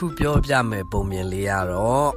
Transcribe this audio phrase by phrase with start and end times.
[0.00, 2.10] ခုပြောပြမယ်ပုံမြင်လေးရတော့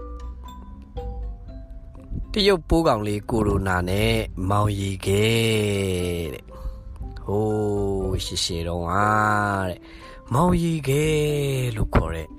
[2.31, 4.15] တရုတ်ပိုးကောင်လေးကိုရိုနာနဲ့
[4.49, 6.45] မောင်ရီခဲ့တဲ့
[7.23, 9.07] ဟိုးရှေရှေတော့ဟာ
[9.69, 9.79] တဲ့
[10.33, 11.15] မောင်ရီခဲ့
[11.75, 12.29] လို့ခေါ်တဲ့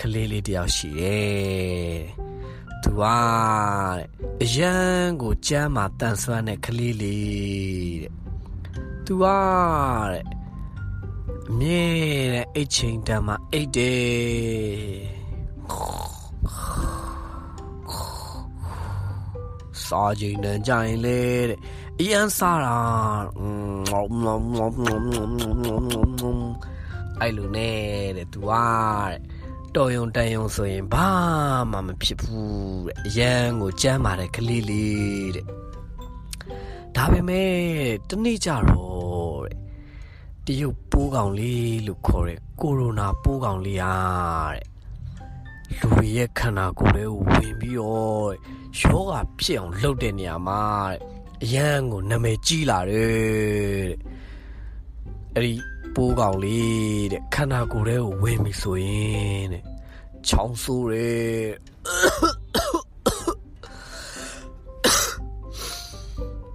[0.00, 1.98] ကလေးလေးတယောက်ရှိတယ်
[2.82, 3.18] သူဟာ
[3.98, 4.08] တဲ့
[4.42, 8.12] အရန်ကိုကြမ်းမှတန်ဆွမ်းတဲ့ကလေးလေးတဲ့
[9.04, 9.38] သူဟာ
[10.12, 10.24] တဲ့
[11.50, 11.84] အမြဲ
[12.32, 15.24] တမ်းအိတ်ချိန်တမ်းမှအိတ်တယ်
[19.86, 21.58] စားချိန်တန်ကြရင်လေတဲ့
[22.00, 22.76] အရန်စားတာ
[27.20, 27.76] အဲ့လိုနဲ့
[28.16, 28.64] တဲ့သူဟာ
[29.10, 29.20] တဲ့
[29.74, 31.08] တော်ယုံတန်ယုံဆိုရင်ဘာ
[31.70, 35.46] မှမဖြစ်ဘူးတဲ့အရန်ကိုကြမ်းပါတယ်ကလေးလေးတဲ့
[36.96, 37.52] ဒါပေမဲ့
[38.08, 38.93] တနေ့ကြတော့တဲ့
[40.48, 43.94] တရုတ်ပိုးကောင်လေးလို့ခေါ်တဲ့ကိုရိုနာပိုးကောင်လေးဟာ
[44.54, 44.66] တဲ့
[45.78, 48.32] လူတွေရဲ့ခန္ဓာကိုယ်တွေကိုဝင်ပြီးတော့
[48.80, 50.98] ယောဂဖြစ်အောင်လှုပ်တဲ့နေရာမှာတဲ့
[51.42, 53.94] အရန်ကိုနာမည်ကြီးလာတယ်တဲ့
[55.34, 55.52] အဲ့ဒီ
[55.94, 59.62] ပိုးကောင်လေးတဲ့ခန္ဓာကိုယ်တွေကိုဝင်ပြီဆိုရင်တဲ့
[60.28, 61.48] ချောင်းဆိုးတယ်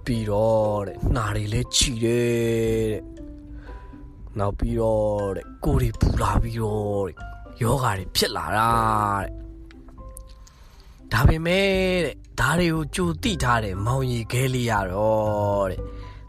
[0.04, 3.19] ပြီးတော့တဲ့နှာတွေလည်းချီတယ်တဲ့
[4.38, 7.16] နောက်ပြီးတော့တဲ့ကိုယ်တွေပူလာပြီးတော့တဲ့
[7.62, 8.68] ယောဂါတွေဖြစ်လာတာ
[9.22, 9.30] တဲ့
[11.12, 11.68] ဒါပေမဲ့
[12.04, 15.80] တဲ့ဒါတွေကိုကြိုတိထားတဲ့မောင်ရီခဲလေးရတော့တဲ့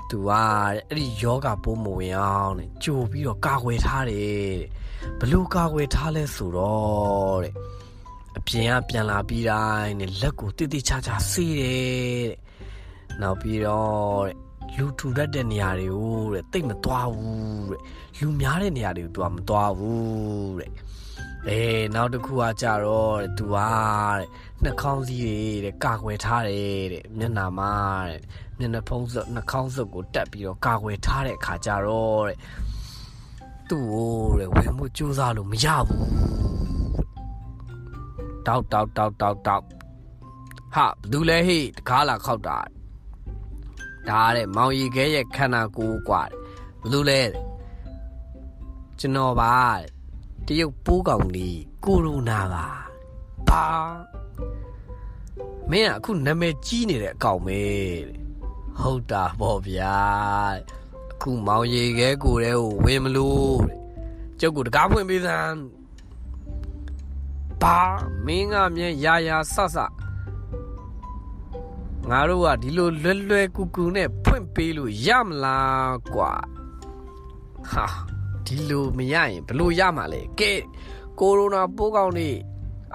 [0.10, 4.58] သူကတဲ့အဲ့ဒီယောဂပိုးမဝင်အောင်တဲ့ကြိုပြီးတော့ကာကွယ်ထားတယ်
[5.20, 7.54] တဲ့ဘလို့ကာကွယ်ထားလဲဆိုတော့တဲ့
[8.38, 12.38] အပြင်ကပြန်လာပြီးတိုင်းနဲ့လက်ကိုတိတိကျကျဆေးတယ်တဲ့
[13.22, 14.38] နောက်ပြီးတော့တဲ့
[14.78, 17.82] လူထူတတ်တဲ့နေရာတွေကိုတဲ့တိတ်မသွားဘူးတဲ့
[18.20, 20.72] လူများတဲ့နေရာတွေကို तू မသွားဘူးတဲ့
[21.48, 21.62] အဲ
[21.96, 23.70] နောက်တစ်ခုကကြတော့တဲ့ तू ဟာ
[24.18, 24.28] တဲ့
[24.64, 27.74] နှာခေါင်းစည်းတွေတဲ့ကာကွယ်ထားတယ်တဲ့မျက်နှာမှာ
[28.10, 28.22] တဲ့
[28.58, 32.38] မျက်နှာဖုံးစွပ်နှာခေါင်းစွပ်ကိုတက်ပြီးတော့ကာကွယ်ထားတဲ့အခါကြတော့တဲ့
[33.70, 36.06] သူ့ကိုတဲ့ဝင်မှုစူးစမ်းလို့မရဘူး
[38.48, 39.66] တောက်တောက်တောက်တောက်တောက်
[40.74, 42.58] ဟာဘသူလဲဟိတကားလာခောက်တာ
[44.09, 46.23] ဒါတဲ့မောင်ရီခဲရဲ့ခန္ဓာကိုယ်กว่า
[46.81, 47.23] ဘသူလဲ
[48.99, 49.55] ကျွန်တော်ပါ
[50.47, 52.67] တရုတ်ပိုးကောင်လေးကိုရိုနာပါ
[53.49, 53.65] ပါ
[55.71, 57.61] မင်းကအခုနာမည်ကြီးနေတဲ့အကောင်ပဲ
[58.81, 59.97] ဟုတ်တာပေါ့ဗျာ
[61.13, 63.59] အခုမောင်ရီခဲကိုတဲ့ကိုဝင်မလို့
[64.41, 65.59] ကျုပ်ကတကားဖွင့်ပေးစမ်း
[67.63, 67.79] ပါ
[68.27, 69.77] မင်းကမြဲရာရာဆဆ
[72.10, 76.32] ငါတို့ကဒီလိုလွယ်လွယ်ကူကူနဲ့ဖွင့်ပေးလို့ရမလားကွာ
[77.72, 77.86] ဟာ
[78.46, 80.54] ဒီလိုမရရင်ဘလို့ရမှာလဲကဲ
[81.20, 82.30] ကိုရိုနာပိုးကောင်းနေ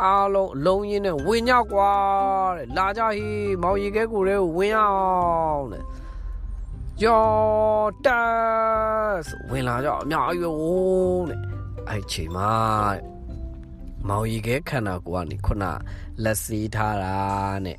[0.02, 1.92] အားလုံးအလုံးရင်းနဲ့ဝင်ကြကွာ
[2.56, 5.84] တဲ့လာကြဟေးမောင်ရီခဲကိုတဲ့ကိုဝင်ရအောင်တဲ့
[7.04, 7.24] ယော
[8.06, 11.40] တက်ဝင်လာကြအများကြီးပဲဝိုးတဲ့
[11.88, 12.52] အဲ့ချိန်မှာ
[14.08, 15.64] မောင်ရီခဲခန္ဓာကိုယ်ကနေခုန
[16.24, 17.16] လက်စီးထားတာ
[17.66, 17.78] နဲ့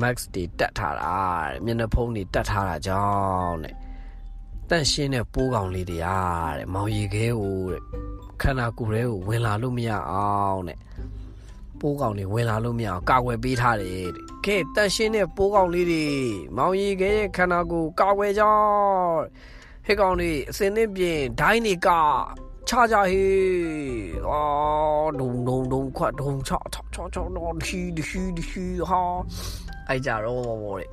[0.00, 1.16] max တွေတက်ထားတာ
[1.50, 3.74] တဲ့မျက်နှာဖုံးတွေတက်ထားတာကြောင့်တဲ့
[4.70, 7.82] တန့်ရှင်းတဲ့ပိုးကောင်လေးတွေအားတဲ့မောင်ရီခဲကိုတဲ့
[8.42, 10.78] ခန္ဓာကိုယ်ထဲကိုဝင်လာလို့မရအောင်တဲ့
[11.80, 16.04] ပိုးကောင်တွေဝင်လာလို့မရအောင်ကာကွယ်ပေးထားတယ်တဲ့ကဲတန့်ရှင်းတဲ့ပိုးကောင်လေးတွေ
[16.56, 19.20] မောင်ရီခဲရဲ့ခန္ဓာကိုယ်ကာကွယ်ကြောင်း
[19.86, 21.88] ဟဲ့ကောင်တွေအစင်းသစ်ပြင်ဒိုင်းတွေက
[22.68, 23.42] ချကြဟေး
[24.28, 29.02] အော်ဒုံဒုံဒုံခွတ်ဒုံချချချချတော့ဒီဒီဒီဟာ
[29.88, 30.88] အဲ့ကြတော့တဲ့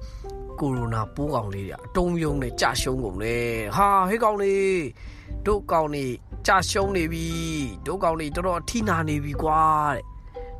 [0.59, 3.37] ကိုရိုနာပိုးကောင်လေးတွေအတုံးယုံနဲ့ကြရှုံးကုန်လေ
[3.75, 4.79] ဟာဟေးကောင်လေး
[5.45, 6.13] တို့ကောင်လေး
[6.47, 7.27] ကြရှုံးနေပြီ
[7.85, 9.61] တို့ကောင်လေးတော်တော်အထိနာနေပြီကွာ
[9.95, 10.03] တဲ့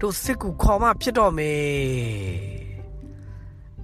[0.01, 2.69] တို့စစ်ကူခေါ်မှဖြစ်တော့မယ်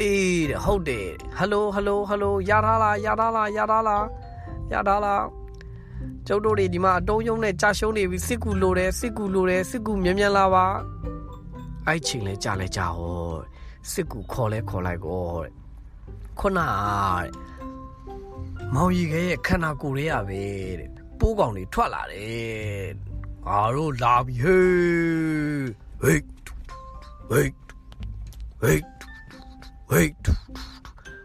[0.02, 1.08] အေးတဲ့ဟုတ်တယ်
[1.38, 4.06] ဟယ်လိုဟယ်လိုဟယ်လိုရထားလားရထားလားရထားလား
[4.72, 5.26] ရထားလား
[6.28, 10.66] ကျုပ်တို့တွေဒီမှာအတုံးယုံနဲ့ကြာရှုံးနေပြီစစ်ကူလိုတယ်စစ်ကူလိုတယ်စစ်ကူမြန်မြန်လာပါ
[11.88, 13.36] အဲ့ချိန်လဲကြာလဲကြာဟော
[13.92, 15.54] စစ်ကူခေါ်လဲခေါ်လိုက်ကောတဲ့
[16.40, 17.32] ခုနတဲ့
[18.74, 20.44] မောင်ရီခဲရဲ့ခန္ဓာကိုယ်ရဲ့ပဲ
[20.80, 20.90] တဲ့
[21.20, 22.90] ပိုးကောင်တွေထွက်လာတယ်
[23.46, 25.68] ငါတို့လာပြီဟေး
[26.02, 26.22] ဟေး
[27.30, 27.52] ဟေး
[28.62, 28.82] ဟေး
[29.90, 30.12] ဟေး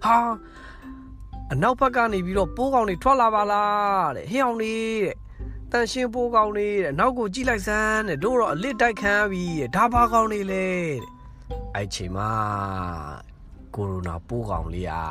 [0.04, 0.16] ဟာ
[1.52, 4.74] အနောက်ဘက်ကနေပြီးတော့ပိုးကောင်တွေထွက်လာပါလားတဲ့ဟင်းအောင်နေ
[5.04, 5.16] တဲ့
[5.70, 10.66] တန်ရှင်းပိုးကောင်တွေတဲ့နောက်ကိုကြည့်လိုက်စမ်းတဲ့တို့တော့အလစ်တိုက်ခံပြီတဲ့ဒါဘာကောင်တွေလဲ
[11.02, 11.19] တဲ့
[11.74, 12.30] အဲ့ချိန်မှာ
[13.74, 15.04] ကိုရိုနာပိုးကောင်လေးอ่ะ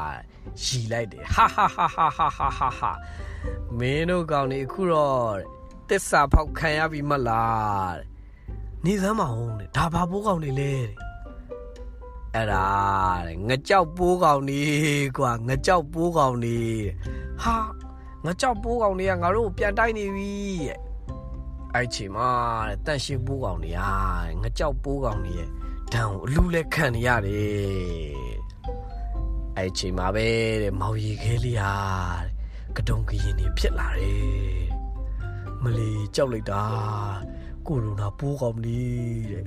[0.64, 2.92] ရီလိုက်တယ်ဟာဟာဟာဟာဟာဟာဟာ
[3.78, 5.34] မင်းတို့ကောင်တွေအခုတော့
[5.90, 8.06] တစ္ဆာဖောက်ခံရပြီမလားတဲ့
[8.86, 11.10] နေစမ်းမအောင်တဲ့ဒါဘာပိုးကောင်နေလဲတဲ့
[12.36, 12.68] အဲ့ဒါ
[13.28, 14.62] တဲ့ငကြောက်ပိုးကောင်နေ
[15.18, 16.60] ကွာငကြောက်ပိုးကောင်နေ
[17.44, 17.56] ဟာ
[18.26, 20.34] ငကြောက်ပိုးကောင်တွေကငါတို့ပြန်တိုက်နေပြီ
[20.68, 20.80] တဲ့
[21.74, 22.30] အဲ့ချိန်မှာ
[22.70, 23.80] တဲ့တန့်ရှင်းပိုးကောင်တွေက
[24.42, 25.50] ငကြောက်ပိုးကောင်တွေရဲ့
[25.94, 28.40] ဒဏ်ကိုအလူလဲခံနေရတယ်
[29.58, 30.28] အဲ့ချိန်မှာပဲ
[30.62, 31.76] တဲ့မောင်ရီခဲလေးဟာ
[32.76, 34.70] ကတုံကရင်နေဖြစ်လာတယ်
[35.64, 36.64] မလီကြောက်လိုက်တာ
[37.68, 39.46] ကိုရိုနာပိုးကောင်လေးတဲ့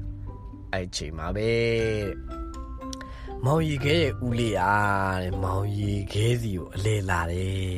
[0.73, 1.53] အဲ့ချိန်မှာပဲ
[3.45, 7.77] မောင်ရီခဲရဲ့ဦးလေးအားတဲ့မောင်ရီခဲစီကိုအလဲလာတယ်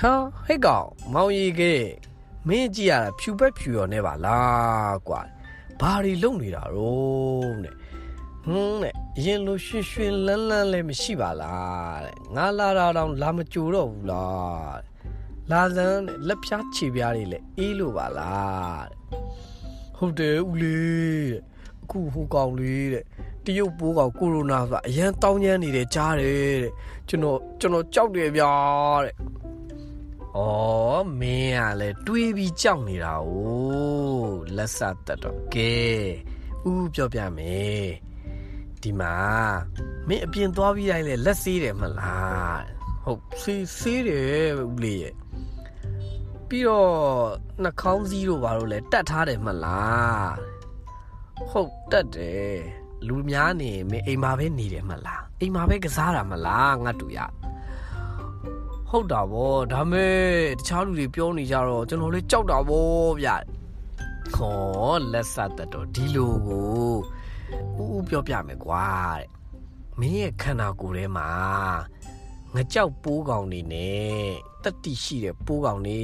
[0.00, 0.12] ဟာ
[0.46, 1.74] ဟဲ့ကောင်မောင်ရီခဲ
[2.46, 5.20] မင်းကြည့်ရတာဖြူပက်ဖြူရော်နေပါလားကွာ
[5.80, 7.74] ဘာတွေလုံနေတာရောတဲ့
[8.46, 14.80] ဟွန်းတဲ့အရင်လိုရွှင်ရွှင်လန်းလန်းလည်းမရှိပါလားတဲ့ငါလာတာတော့လာမကြိုတော့ဘူးလား
[15.50, 18.98] လာစမ်းတဲ့လက်ဖြားခြေပြားတွေလည်းအေးလို့ပါလားတဲ့
[19.96, 21.42] ဟုတ်တယ်ဦးလေးတဲ့
[21.82, 23.04] အခုဟိုကောင်လေးတဲ့
[23.44, 26.72] တရုတ်ပိုးကောင်ကိုရိုနာဆိုတာအရန်တောင်းကျမ်းနေတယ်ကြားတယ်တဲ့
[27.08, 28.52] ကျွန်တော်ကျွန်တော်ကြောက်တယ်ဗျာ
[29.04, 29.14] တဲ့
[30.36, 30.38] ဩ
[31.20, 33.30] မင်းကလည်းတွေးပြီးကြောက်နေတာ哦
[34.56, 35.74] လက်စတက်တော့ကဲ
[36.70, 37.86] ဥပြောပြမယ်
[38.82, 39.14] ဒီမှာ
[40.08, 42.60] မင်းအပြင်သွားပြီးတိုင်းလေလက်ဆေးတယ်မလား
[43.04, 45.14] ဟုတ်ဆေးဆေးတယ်ဦးလေးရဲ့
[46.48, 46.90] ပြီးတော့
[47.62, 50.34] နှာခေါင်းစည်းတို့ဘာလို့လဲတတ်ထားတယ်မလား
[51.50, 52.58] ဟုတ်တတ်တယ်
[53.06, 57.18] လူများနေမင်းအိမ်မှာပဲနေတယ်မလားအိမ်မှာပဲကစားတာမလားငါတူရ
[58.90, 60.18] ဟုတ်တာဗောဒါမဲ့
[60.58, 62.86] တခြားလူတွေပြောနေကြတော့ကျွန်တော်လေးကြောက်တာဗော
[63.20, 63.28] ဗျ
[64.34, 66.66] ဟောလက်စတတ်တော့ဒီလိုကို
[67.78, 68.86] ဦးဦးပြောပြမယ်ကွာ
[69.18, 69.28] တဲ့
[69.98, 71.28] မင်းရဲ့ခန္ဓာကိုယ်ထဲမှာ
[72.54, 74.26] ငကြောက်ပိုးကောင်နေနဲ့
[74.64, 76.00] တတိရှိတဲ့ပိုးကောင်နေ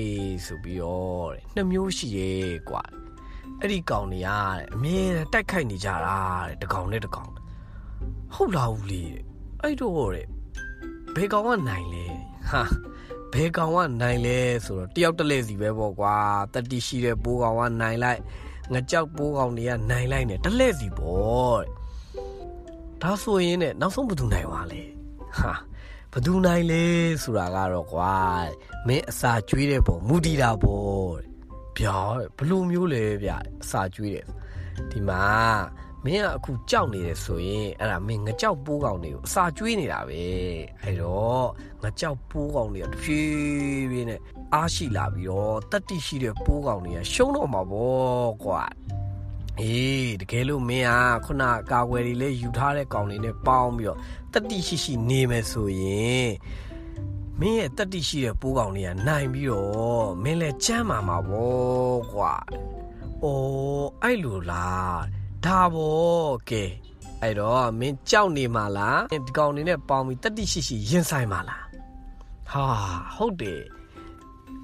[0.46, 2.82] ဆိုပြီးတော့တဲ့နှစ်မျိုးရှိရဲ့ကွာ
[3.60, 4.28] အဲ့ဒီကောင်တွေက
[4.74, 7.30] အမြဲတမ်းတိုက်ခိုက်နေကြတာတဲ့တကောင်နဲ့တကောင်
[8.34, 9.24] ဟုတ်လားဦးလေးတဲ့
[9.62, 10.26] အဲ့တော့တဲ့
[11.14, 12.06] ဘယ်ကောင်ကနိုင်လဲ
[12.50, 12.62] ဟာ
[13.32, 16.16] ဘယ်ကောင်ကနိုင်လဲဆိုတော့တယောက်တစ်လဲစီပဲပေါ့ကွာ
[16.52, 18.20] တတိရှိတဲ့ပိုးကောင်ကနိုင်လိုက်
[18.72, 21.84] ငကြောက်ပိုးကောင်တွေကနိုင်လိုက်နေတစ်လဲစီပေါ့တဲ့
[23.02, 24.82] ဒါဆိုရင်တဲ့နောက်ဆုံးဘယ်သူနိုင်သွားလဲ
[25.40, 25.52] ဟာ
[26.12, 26.84] ဘသူနိုင်လဲ
[27.22, 28.14] ဆိုတာကတော့ကွာ
[28.86, 31.28] မင်းအစာကျွေးတဲ့ပုံမူတည်တာပေါ့တဲ့
[31.78, 31.98] ဗျာ
[32.36, 33.30] ဘလို့မျိုးလဲဗျ
[33.62, 34.26] အစာကျွေးတယ်
[34.90, 35.24] ဒီမှာ
[36.04, 40.22] မင်းကအခုကြောက်နေတယ်ဆိုရင်အဲ့ဒါမင်းငကြောက်ပိုးကောင်တွေကိုအစာကျွေးနေတာပဲ
[40.82, 41.46] အဲ့တော့
[41.82, 44.20] ငကြောက်ပိုးကောင်တွေကတဖြည်းဖြည်းနဲ့
[44.54, 48.62] အားရှိလာပြီးတော့တတိရှိတဲ့ပိုးကောင်တွေကရှုံးတော့မှာပေါ့ကွာ
[49.60, 53.98] အေးတကယ်လို့မင်းဟာခုနကာကွယ်တွေလေးယူထားတဲ့ကောင်လေးနဲ့ပေါင်းပြီးတော့
[54.32, 56.30] တတိရှိရှိနေမယ်ဆိုရင်
[57.40, 62.34] မင်းရဲ့တတိရှိတဲ့ပိုးကောင်တွေကနိုင်ပြီးတော့မင်းလည်းကြမ်းမာမှာပေါ့ကွာ။
[63.24, 66.64] အိုးအဲ့လိုလား ဒါပေါ့ကဲ
[67.22, 71.64] အဲ့တော့မင်းကြောက်နေမှာလားဒီကောင်နေနဲ့ပေါင်းပြီးတတိရှိရှိရင်ဆိုင်မှာလား
[72.50, 72.64] ဟာ
[73.16, 73.62] ဟုတ်တယ်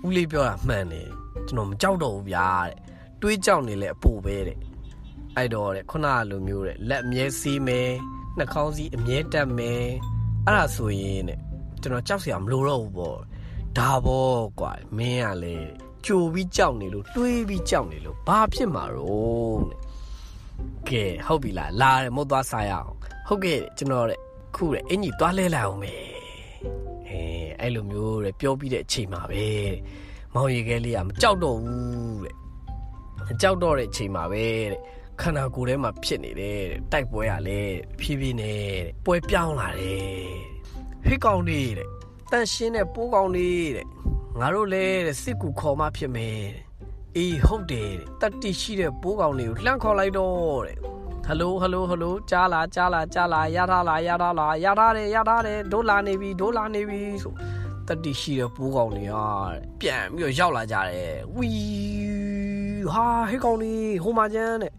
[0.06, 1.08] ဦးလေးပြောတာမှန်တယ်
[1.46, 2.76] ကျွန်တော်မကြောက်တော့ဘူးဗျာတဲ့
[3.20, 4.58] တွေးကြောက်နေလဲအပူပဲတဲ့
[5.36, 7.90] အဲ့တော့တဲ့ခုနကလိုမျိုးတဲ့လက်အမြဲစီးမယ်
[8.38, 9.84] နှာခေါင်းစည်းအမြဲတက်မယ်
[10.46, 11.38] အဲ့ဒါဆိုရင်တဲ့
[11.82, 13.18] ကျွန်တော်ကြောက်စရာမလိုတော့ဘူးပေါ့
[13.78, 15.56] ဒါပေါ့ကွာမင်းကလေ
[16.06, 19.89] ကြိုပြီးကြောက်နေလို့တွေးပြီးကြောက်နေလို့ဘာဖြစ်မှာတော့တဲ့
[20.88, 22.90] ကဲဟုတ်ပြီလားလာတယ်မဟုတ်သွားစားရအောင်
[23.28, 24.20] ဟုတ်ကဲ့ကျွန်တော်တဲ့
[24.56, 25.92] ခုတဲ့အင်ကြီးသွားလဲလိုက်အောင်ပဲ
[27.08, 27.20] အဲ
[27.60, 29.44] အဲ့လိုမျိုးတဲ့ပြောပြီးတဲ့အချိန်မှာပဲ
[30.34, 32.34] မောင်ရီခဲလေးကမကြောက်တော့ဘူးတဲ့
[33.26, 34.80] မကြောက်တော့တဲ့အချိန်မှာပဲတဲ့
[35.20, 37.60] ခန္ဓာကိုယ်ထဲမှာဖြစ်နေတယ်တဲ့တိုက်ပွဲရလဲ
[38.00, 40.04] ဖြည်းဖြည်းနဲ့တဲ့ပွဲပြောင်းလာတယ်
[41.06, 41.88] ဟိကောင်လေးတဲ့
[42.30, 43.86] တန့်ရှင်းတဲ့ပိုးကောင်လေးတဲ့
[44.38, 46.69] ငါတို့လဲတဲ့စစ်ကူခေါ်မှဖြစ်မယ်တဲ့
[47.16, 47.90] အေးဟုတ်တယ်
[48.20, 50.76] တဲ့တတိရှိတဲ့ပိုးကောင်လေးကိုလှမ်းခေါ်လိုက်တော့တဲ့
[51.26, 57.32] ဟယ်လိုဟယ်လိုဟယ်လိုကြားလာကြားလာကြားလာရထားလာရထားလာရထားတယ်ရထားတယ်ဒိုးလာနေပြီဒိုးလာနေပြီဆို
[57.88, 59.14] တတိရှိတဲ့ပိုးကောင်တွေက
[59.80, 61.50] ပြန်ပြီးတော့ရောက်လာကြတယ်ဝီ
[62.92, 64.72] ဟာဟေးကောင်လေးဟိုမှာကျန်းတဲ့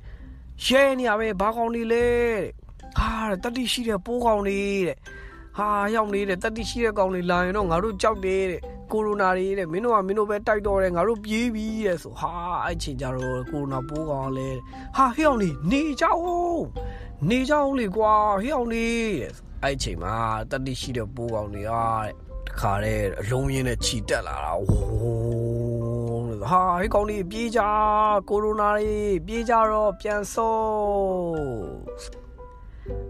[0.66, 2.52] ရဲနေရပဲဘာကောင်လေးလဲတဲ့
[2.98, 3.12] ဟာ
[3.44, 4.98] တတိရှိတဲ့ပိုးကောင်လေးတဲ့
[5.58, 8.62] ဟာရောက်နေတဲ့တတိရှိတဲ့ကောင်လေးလာရင်တော့ငါတို့ကြောက်တယ်တဲ့
[8.92, 12.32] ကိုရိုနာတွေတဲ့မင်းတို့ကမင်းတို့ပဲတိုက်တော့တယ်ငါတို့ပြေးပြီတဲ့ဆိုဟာ
[12.66, 14.50] အဲ့ချိန်ကြတော့ကိုရိုနာပိုးကောင်လဲ
[14.96, 16.64] ဟာဟေးအောင်လေးနေကြအောင်
[17.30, 19.32] နေကြအောင်လေကွာဟေးအောင်လေးတဲ့
[19.64, 20.16] အဲ့ချိန်မှာ
[20.52, 22.10] တတိရှိတဲ့ပိုးကောင်တွေကတဲ့
[22.48, 27.62] တခါတဲ့အလုံးရင်းနဲ့ခြိတက်လာတာဝုန်းလို့ဟာဟေးကောင်လေးပြေးကြ
[28.30, 32.22] ကိုရိုနာတွေပြေးကြတော့ပြန်စိုး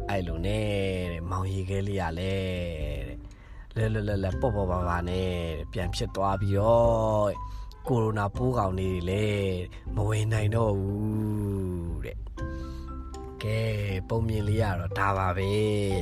[0.10, 0.66] အဲ့လိုနဲ့
[1.12, 2.36] တဲ့မောင်ရီခဲလေးရလဲ
[3.08, 3.11] တဲ့
[3.78, 5.32] လဲလဲလဲလဲပေါ့ပေါ့ပါပါနဲ့
[5.72, 7.32] ပြန်ဖြစ်သွားပြီးတော့
[7.88, 9.62] ကိုရိုနာပိုးကောင်လေးတွေလည်း
[9.96, 12.01] မဝင်နိုင်တော့ဘူး
[13.44, 13.62] ကဲ
[14.10, 15.70] ပုံမြင်လေးရတော့ဒါပါပဲတဲ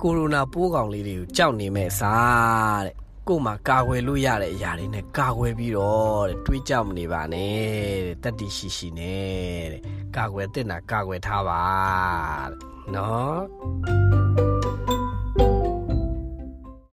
[0.00, 2.94] ကိုရိုနာပိုးကောင်လေးတွေကိုကြောက်နေမဲ့စားတဲ့
[3.28, 9.82] ကို့မှာကာကွယ်လို့ရတဲ့အရာတွေနဲ့ကာကွယ်ပြီးတော့တဲ့တွေးကြောက်မနေပါနဲ့တဲ့တတိရှိရှိနဲ့တဲ့
[10.16, 11.62] ကာကွယ်တဲ့နာကာကွယ်ထားပါ
[12.50, 12.56] တဲ့
[12.94, 14.43] နော်